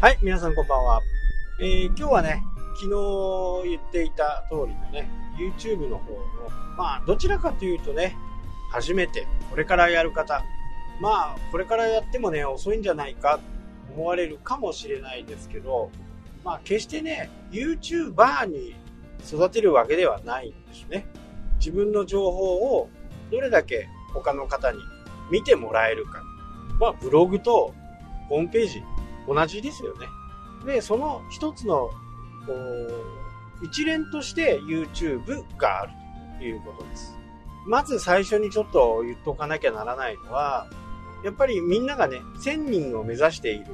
[0.00, 1.02] はい、皆さんこんばんは。
[1.60, 2.42] えー、今日はね、
[2.80, 6.20] 昨日言っていた通りのね、YouTube の方の、
[6.78, 8.16] まあ、どちらかというとね、
[8.72, 10.42] 初めて、これからやる方、
[11.02, 13.40] まあ、これからやってもね、遅いんじゃないか、
[13.94, 15.90] 思われるかもしれないですけど、
[16.46, 18.74] まあ、決してね、YouTuber に
[19.30, 21.04] 育てるわけではないんですね。
[21.58, 22.88] 自分の情報を
[23.30, 24.78] どれだけ他の方に
[25.30, 26.22] 見てもらえるか。
[26.80, 27.74] まあ、ブログと
[28.30, 28.82] ホームページ、
[29.26, 30.06] 同じですよね。
[30.64, 31.90] で、その一つの、
[32.46, 35.92] こう、一連として YouTube がある
[36.38, 37.16] ということです。
[37.66, 40.66] まず最初にちょっと言っとかなきゃならないのは、
[41.24, 43.66] やっぱりみんながね、1000人を目指している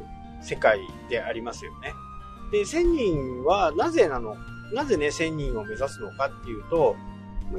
[0.42, 1.92] 世界でありますよね。
[2.50, 4.36] で、1000人はなぜなの
[4.72, 6.96] なぜね、1000人を目指すのかっていうと、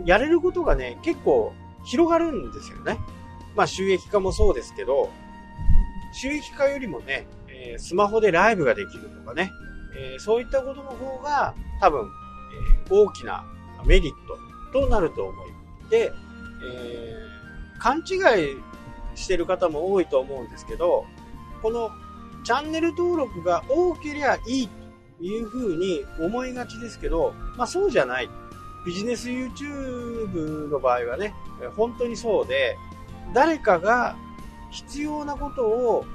[0.05, 1.53] やれることがね、結構
[1.85, 2.99] 広がるんですよね。
[3.55, 5.09] まあ収益化もそうですけど、
[6.13, 7.27] 収益化よりもね、
[7.59, 9.52] えー、スマホでライブができるとかね、
[9.95, 12.09] えー、そういったことの方が多分、
[12.86, 13.45] えー、大きな
[13.86, 14.13] メリッ
[14.72, 15.89] トとなると思います。
[15.89, 16.11] で、
[16.63, 17.28] え
[17.80, 18.02] 勘違
[18.41, 18.58] い
[19.16, 21.05] してる方も多いと思うんですけど、
[21.61, 21.91] この
[22.44, 24.69] チャンネル登録が多ければいい
[25.19, 28.30] というふうに思いがちですけど、まあそうじゃない。
[28.85, 31.33] ビジネス YouTube の場合はね、
[31.75, 32.78] 本当にそうで、
[33.33, 34.16] 誰かが
[34.72, 36.05] 必要なことを、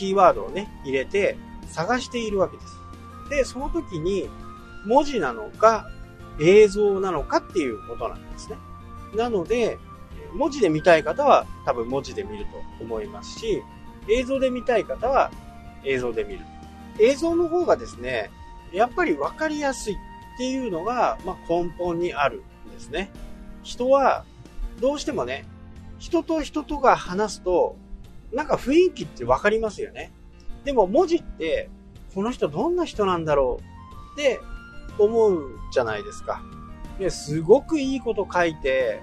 [0.00, 2.78] キーワードをね、入れて探しているわけです。
[3.28, 4.30] で、その時に
[4.86, 5.86] 文字なのか
[6.40, 8.56] 映像なのかっていうことなんですね。
[9.14, 9.78] なので、
[10.32, 13.62] 文字で見たい方は多分文字で見ると思いますし、
[14.08, 15.30] 映像で見たい方は
[15.84, 16.40] 映像で見る。
[16.98, 18.30] 映像の方がですね、
[18.72, 19.96] やっぱり分かりやすいっ
[20.38, 23.10] ていうのが、まあ、根本にあるんですね。
[23.62, 24.24] 人は
[24.80, 25.44] どうしてもね、
[25.98, 27.76] 人と人とが話すと、
[28.32, 30.12] なんか雰囲気って分かりますよね。
[30.64, 31.70] でも文字って、
[32.14, 34.40] この人どんな人なんだろうって
[34.98, 36.42] 思うじゃないですか。
[36.98, 39.00] ですごくいいこと書いて、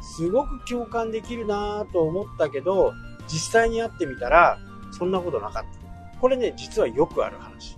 [0.00, 2.92] すごく共感できるなぁと思ったけど、
[3.26, 4.58] 実際に会ってみたら、
[4.92, 6.20] そんなことなかった。
[6.20, 7.76] これね、実はよくある話。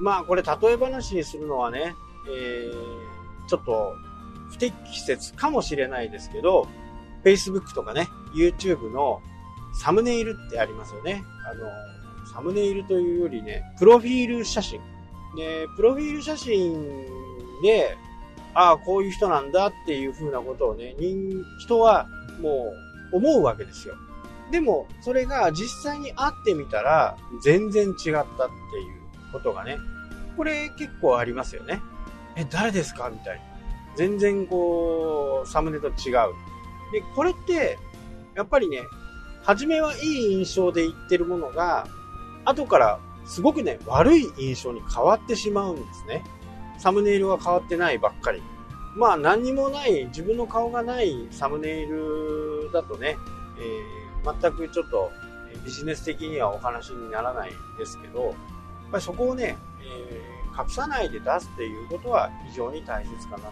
[0.00, 1.94] まあ、これ例え話にするのはね、
[2.30, 3.94] えー、ちょっと
[4.50, 6.68] 不適切かもしれないですけど、
[7.24, 9.20] Facebook とかね、YouTube の
[9.78, 11.24] サムネイルってありますよね。
[11.50, 11.70] あの、
[12.32, 14.80] サムネイルというよりね、プロフィール写真。
[15.36, 16.86] で、プロフィール写真
[17.62, 17.96] で、
[18.54, 22.08] ああ、こういう人なんだっていう風なことをね、人、人は
[22.40, 22.72] も
[23.12, 23.94] う思うわけですよ。
[24.50, 28.26] でも、それが実際に会ってみたら、全然違ったっていう
[29.32, 29.78] ことがね、
[30.36, 31.80] これ結構ありますよね。
[32.36, 33.42] え、誰ですかみたいな。
[33.96, 35.92] 全然こう、サムネと違う。
[36.92, 37.78] で、これって、
[38.34, 38.82] やっぱりね、
[39.48, 41.86] 初めはいい印象で言ってるものが、
[42.44, 46.22] 後からすごくね、悪い印象に変わってしまうんですね。
[46.76, 48.42] サムネイルが変わってないばっかり。
[48.94, 53.16] まあ何にもない、自分の顔がないサムネイルだとね、
[53.58, 55.10] えー、全くちょっと
[55.64, 58.34] ビジネス的にはお話にならないですけど、やっ
[58.92, 63.44] ぱりそこをね、えー、隠さないで出すっていうことは非常に大切かな。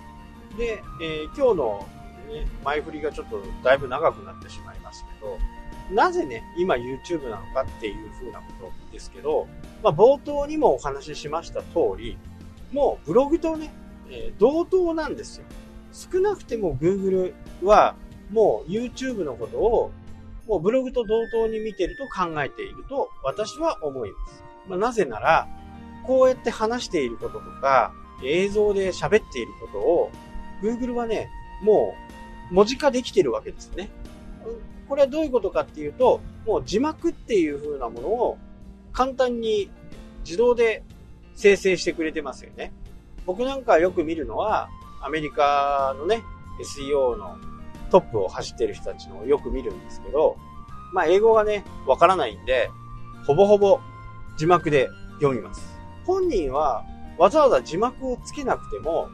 [0.58, 1.88] で、えー、今日の
[2.28, 5.38] ね、前振りがちょっとだいぶ長くなってしまいますけど、
[5.90, 9.46] なぜね、今 YouTube なのかっていう風なことですけど、
[9.82, 12.18] まあ、冒頭にもお話ししました通り、
[12.72, 13.72] もうブログとね、
[14.10, 15.44] えー、同等なんですよ。
[15.92, 17.32] 少なくても Google
[17.62, 17.94] は
[18.30, 19.90] もう YouTube のことを
[20.46, 24.44] もうブログと同等に見てると考えていると私は思います。
[24.68, 25.48] まあ、なぜなら、
[26.04, 27.92] こうやって話していることとか、
[28.24, 30.10] 映像で喋っていることを
[30.62, 31.30] Google はね、
[31.62, 31.94] も
[32.50, 33.90] う文字化できてるわけですね。
[34.88, 38.38] これはどういうことかっていうと、もう字幕っていう風なものを
[38.92, 39.70] 簡単に
[40.24, 40.84] 自動で
[41.34, 42.72] 生成してくれてますよね。
[43.26, 44.68] 僕なんかよく見るのは、
[45.02, 46.22] アメリカのね、
[46.60, 47.36] SEO の
[47.90, 50.36] トップを走ってる人たちのをよく見るんですけど、
[50.92, 52.70] まあ英語がね、わからないんで、
[53.26, 53.80] ほぼほぼ
[54.38, 54.88] 字幕で
[55.20, 55.76] 読みます。
[56.04, 56.84] 本人は
[57.18, 59.08] わざわざ字幕をつけなくても、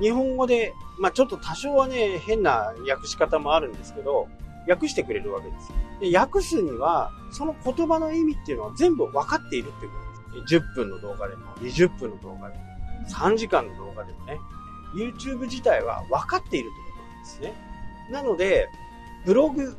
[0.00, 4.28] 日本語で、まあちょっと多少はね、変な訳し方もあるんですけど、
[4.68, 5.72] 訳してくれるわけです。
[6.00, 9.98] で、訳すには、その言葉の意味っていうのは全部分かっているっていうこ
[10.34, 10.56] とです。
[10.56, 12.64] 10分の動画でも、20分の動画でも、
[13.08, 14.38] 3時間の動画でもね、
[14.94, 17.54] YouTube 自体は分かっているってことなんですね。
[18.10, 18.68] なので、
[19.24, 19.76] ブログ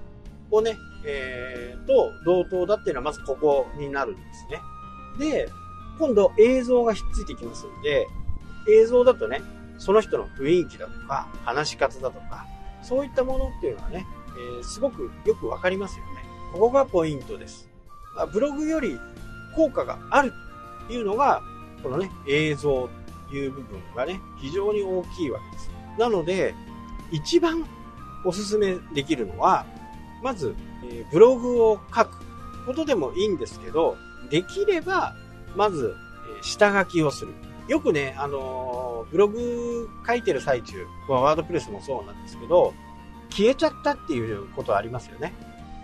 [0.51, 4.61] をね、えー、と同等だっていうのはまずここになるんですね。
[5.19, 5.49] で、
[5.97, 8.07] 今度映像がひっついてきますんで、
[8.69, 9.41] 映像だとね、
[9.77, 12.45] その人の雰囲気だとか、話し方だとか、
[12.83, 14.05] そういったものっていうのはね、
[14.37, 16.23] えー、すごくよくわかりますよね。
[16.53, 17.69] ここがポイントです。
[18.33, 18.99] ブログより
[19.55, 20.33] 効果がある
[20.87, 21.41] というのが、
[21.81, 22.89] このね、映像
[23.29, 25.71] という部分がね、非常に大きいわけです。
[25.97, 26.53] なので、
[27.11, 27.65] 一番
[28.25, 29.65] おすすめできるのは、
[30.21, 32.09] まず、えー、ブログを書く
[32.65, 33.97] ことでもいいんですけど、
[34.29, 35.15] できれば、
[35.55, 35.95] まず、
[36.37, 37.33] えー、下書きをする。
[37.67, 42.73] よくね、あのー、ブログ書いてる最中、ワードプレスもそうなんですけど、
[43.31, 45.33] 消えちゃったっていうことありますよね。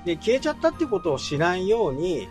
[0.06, 2.28] で、消えちゃったってことをしないように、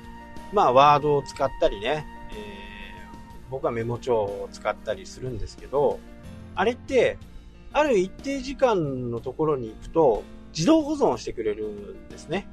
[0.53, 5.99] まあ、ワードを使ったりね、えー、僕はメモ帳を使ったりするんですけど、
[6.55, 7.19] あれって、
[7.73, 10.23] ある一定時間のところに行くと、
[10.53, 12.49] 自動保存してくれるんですね。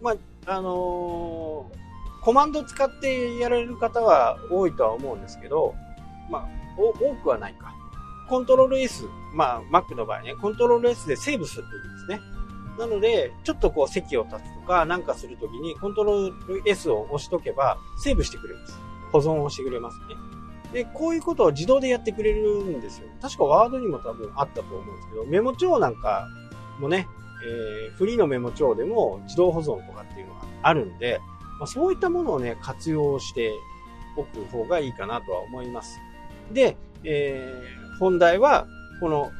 [0.00, 0.14] まあ、
[0.46, 5.74] あのー、コマンド使ってやられる方は多いとは思うんですけど、
[6.30, 7.74] まあ、多くはないか。
[8.28, 9.04] コントロール S、
[9.34, 12.20] まあ、Mac の場合ね、コントロール S でセーブするといいですね。
[12.78, 18.78] なので、ちょっとこう席を立つとかなんかするときにコントロール S を押しとけばセーブしてくれます。
[19.12, 20.14] 保存をしてくれますね。
[20.72, 23.08] で、こういうことを自動でやってくれるんですよ。
[23.20, 26.28] 確かワードにも多分あったと思うんですけど、メモ帳なんか
[26.78, 27.08] もね、
[27.44, 31.20] えー、フリーのメモ帳でも自動保存とかっていうのがあるんで、
[31.58, 33.52] まあ、そういったものをね、活用して
[34.16, 35.98] おく方がいいかなとは思います。
[36.52, 38.66] で、えー、本題は、
[39.00, 39.32] この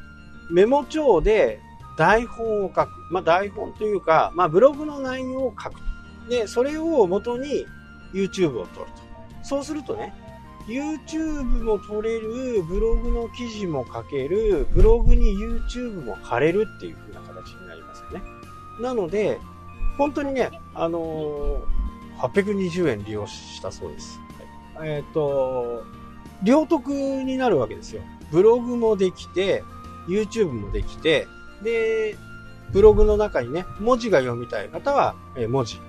[0.49, 1.59] メモ帳で
[1.97, 2.89] 台本を書く。
[3.11, 5.75] まあ、台本というか、まあ、ブログの内容を書く。
[6.29, 7.65] で、それを元に
[8.13, 8.91] YouTube を撮ると。
[9.43, 10.13] そうするとね、
[10.67, 18.21] YouTube も撮れる、ブログの記事も書ける、ブログに YouTube も貼れるっていう風な形になりますよね。
[18.81, 19.39] なので、
[19.97, 24.19] 本当にね、あのー、820円利用したそうです。
[24.81, 25.83] えっ、ー、と、
[26.43, 28.01] 両得になるわけですよ。
[28.31, 29.63] ブログもできて、
[30.07, 31.27] YouTube もできて、
[31.63, 32.17] で、
[32.71, 35.15] ブログの中にね、文字が読みたい方は
[35.49, 35.79] 文字、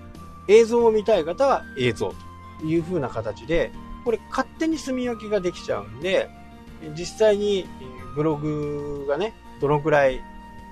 [0.49, 2.15] 映像を見たい方は映像
[2.61, 3.73] という風な形で、
[4.05, 6.31] これ勝手に住み分けができちゃうんで、
[6.97, 7.67] 実際に
[8.15, 10.21] ブログがね、どのくらい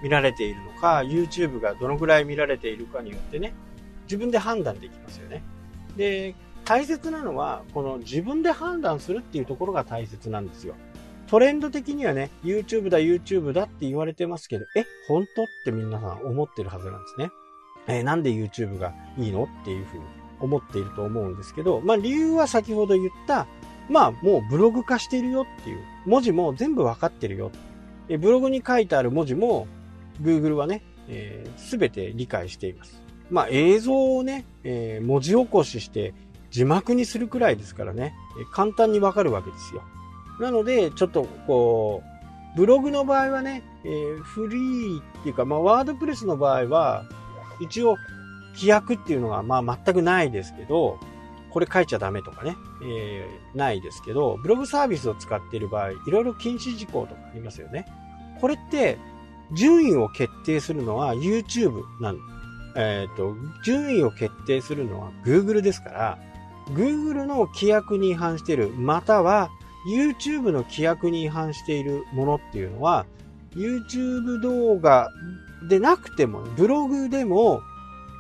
[0.03, 3.55] 見られているのか、YouTube がどのくらい見られているかによってね、
[4.05, 5.43] 自分で判断できますよね。
[5.97, 10.75] で、大切なのは、この自分で判断するっていうところが大切なんですよ。
[11.29, 17.31] トレンド的にはね、YouTube だ、YouTube だって言われてますけど、え、本当って皆さん思ってるはずなんですね。
[17.87, 20.05] えー、なんで YouTube がいいのっていうふうに
[20.41, 23.47] 思っていると思うんですけど、まあ理由は先ほど言った、
[23.91, 27.51] まあもうブログ化してるよっていう、文字も全部わかってるよ。
[28.09, 29.67] えブログに書いてある文字も
[30.23, 30.83] Google はね、
[31.59, 33.03] す、え、べ、て理解しています。
[33.31, 36.15] まあ映像をね、えー、文字起こしして
[36.51, 39.83] 字幕にするくらいですからね、え簡単にわかるわけですよ。
[40.41, 42.03] なので、ちょっとこ
[42.55, 47.05] う、ブログの場合はね、えー、フリーっていうか、まあ、ワードプレスの場合は、
[47.61, 47.97] 一応、
[48.55, 50.99] 規約っていうのが、まあ、全くないですけど、
[51.51, 57.87] これ書いちゃダメとかね、えー、ないですけど、ブログサービスを使っている場合、いろいろ禁止事項とかありますよね。
[58.41, 58.99] これって、
[59.53, 62.19] 順位を決定するのは YouTube なん
[62.77, 66.19] えっ、ー、と、順位を決定するのは Google ですから、
[66.71, 69.51] Google の規約に違反している、または
[69.87, 73.07] YouTube の規約に違反しているものっていうのは、
[73.55, 75.11] YouTube 動画
[75.69, 77.63] でなくても、ブログでも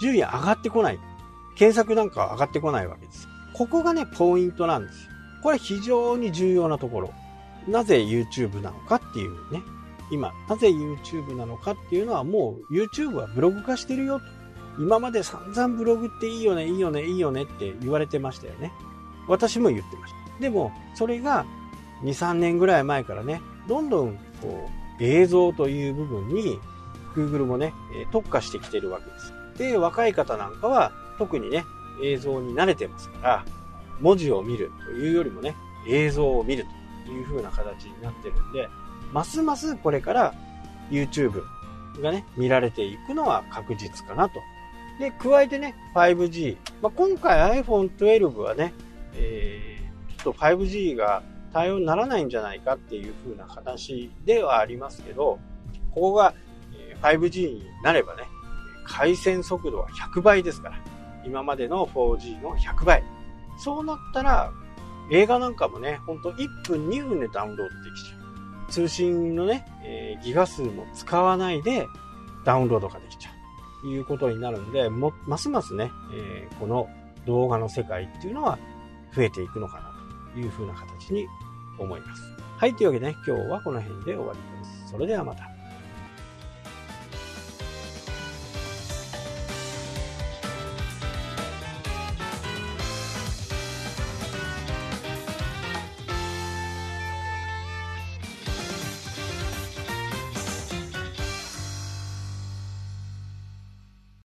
[0.00, 0.99] 順位上がってこない。
[1.56, 3.28] 検索なんか上がってこないわけです。
[3.54, 5.11] ここがね、ポイントなんですよ。
[5.42, 7.12] これ非常に重要なところ。
[7.66, 9.62] なぜ YouTube なのかっていうね。
[10.11, 14.25] 今、なぜ YouTube なのかっていうのはもう YouTube はブログ化してるよと。
[14.78, 18.73] 今まで散々ブログっていいよね、いいよね、いいよねって言われてましたよね。
[19.26, 20.40] 私も言ってました。
[20.40, 21.44] でも、それが
[22.02, 24.69] 2、3年ぐらい前からね、どんどんこ
[25.00, 26.59] う映像という部分に
[27.14, 27.75] Google もね、
[28.12, 29.33] 特化してきてるわけです。
[29.59, 31.64] で、若い方なんかは特にね、
[32.02, 33.45] 映像に慣れてますから、
[34.00, 35.57] 文字を見るというよりもね、
[35.88, 36.67] 映像を見る
[37.07, 38.69] という風な形になってるんで、
[39.12, 40.35] ますますこれから
[40.90, 41.43] YouTube
[42.00, 44.40] がね、見られていくのは確実かなと。
[44.99, 46.57] で、加えてね、5G。
[46.83, 48.73] まあ、今回 iPhone 12はね、
[49.14, 55.38] えー、ちょっと 5G が対応にならないんじゃないかっていう風な話ではありますけど、
[55.95, 56.35] ここが
[57.02, 58.25] 5G になればね、
[58.85, 60.78] 回線速度は100倍ですから、
[61.25, 63.05] 今までの 4G の100倍。
[63.59, 64.52] そうなったら、
[65.11, 68.71] 映画なんかもね、ほんと1分2分でダウンロードできちゃう。
[68.71, 71.87] 通信のね、え、ギガ数も使わないで
[72.45, 73.83] ダウンロードができちゃう。
[73.83, 76.88] ということになるんで、も、ますますね、えー、この
[77.26, 78.59] 動画の世界っていうのは
[79.14, 79.88] 増えていくのかな
[80.37, 81.26] いう風な形に
[81.78, 82.23] 思います。
[82.56, 84.90] はい、というわけでね、今日はこの辺で終わりです。
[84.90, 85.57] それではまた。